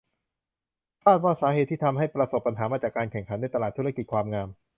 [1.03, 4.49] คาดว่าสาเหตุที่ทำให้ประสบปัญหามาจากการแข่งขันในตลาดธุรกิจความงาม